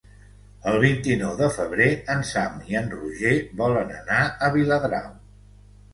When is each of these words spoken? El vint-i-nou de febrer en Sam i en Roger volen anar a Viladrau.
El 0.71 0.77
vint-i-nou 0.83 1.35
de 1.41 1.49
febrer 1.57 1.89
en 2.15 2.25
Sam 2.31 2.57
i 2.71 2.79
en 2.81 2.89
Roger 2.97 3.37
volen 3.61 3.95
anar 4.03 4.21
a 4.25 4.51
Viladrau. 4.57 5.17